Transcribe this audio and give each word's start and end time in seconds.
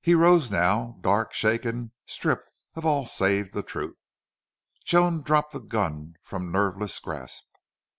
He 0.00 0.14
rose 0.14 0.50
now, 0.50 0.96
dark, 1.02 1.34
shaken, 1.34 1.92
stripped 2.06 2.54
of 2.74 2.86
all 2.86 3.04
save 3.04 3.52
the 3.52 3.62
truth. 3.62 3.98
Joan 4.86 5.20
dropped 5.20 5.52
the 5.52 5.60
gun 5.60 6.14
from 6.22 6.50
nerveless 6.50 6.98
grasp. 6.98 7.44